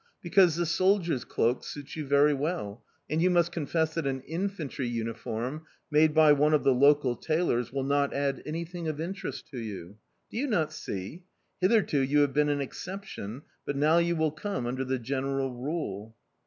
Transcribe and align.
"Because 0.23 0.55
the 0.55 0.65
soldier's 0.65 1.23
cloak 1.23 1.63
suits 1.63 1.95
you 1.95 2.07
very 2.07 2.33
well, 2.33 2.83
and 3.07 3.21
you 3.21 3.29
must 3.29 3.51
confess 3.51 3.93
that 3.93 4.07
an 4.07 4.21
infantry 4.21 4.87
uniform, 4.87 5.67
made 5.91 6.11
by 6.15 6.31
one 6.31 6.55
of 6.55 6.63
the 6.63 6.73
local 6.73 7.15
tailors, 7.15 7.71
will 7.71 7.83
not 7.83 8.11
add 8.11 8.41
anything 8.43 8.87
of 8.87 8.99
interest 8.99 9.49
to 9.49 9.59
you... 9.59 9.99
Do 10.31 10.37
you 10.37 10.47
not 10.47 10.73
see? 10.73 11.21
Hitherto, 11.59 11.99
you 11.99 12.21
have 12.21 12.33
been 12.33 12.49
an 12.49 12.61
exception, 12.61 13.43
but 13.63 13.75
now 13.75 13.99
you 13.99 14.15
will 14.15 14.31
come 14.31 14.65
under 14.65 14.83
the 14.83 14.97
general 14.97 15.53
rule." 15.53 16.15